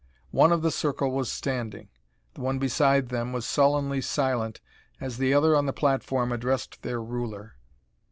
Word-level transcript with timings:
One 0.31 0.51
of 0.51 0.63
the 0.63 0.71
circle 0.71 1.11
was 1.11 1.31
standing; 1.31 1.89
the 2.33 2.41
one 2.41 2.57
beside 2.57 3.09
them 3.09 3.33
was 3.33 3.45
sullenly 3.45 4.01
silent 4.01 4.59
as 4.99 5.19
the 5.19 5.31
other 5.31 5.55
on 5.55 5.67
the 5.67 5.73
platform 5.73 6.31
addressed 6.31 6.81
their 6.81 6.99
ruler. 6.99 7.57